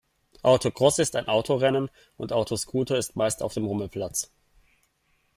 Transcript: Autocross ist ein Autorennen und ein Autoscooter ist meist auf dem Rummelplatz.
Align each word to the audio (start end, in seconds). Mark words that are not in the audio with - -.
Autocross 0.43 0.97
ist 0.97 1.15
ein 1.15 1.27
Autorennen 1.27 1.91
und 2.17 2.31
ein 2.31 2.35
Autoscooter 2.39 2.97
ist 2.97 3.15
meist 3.15 3.43
auf 3.43 3.53
dem 3.53 3.65
Rummelplatz. 3.67 4.31